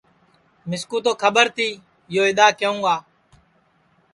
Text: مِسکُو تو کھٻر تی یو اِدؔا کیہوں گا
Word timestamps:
مِسکُو 0.69 0.97
تو 1.03 1.11
کھٻر 1.21 1.47
تی 1.55 1.69
یو 2.13 2.23
اِدؔا 2.29 2.47
کیہوں 2.59 2.79
گا 2.85 2.95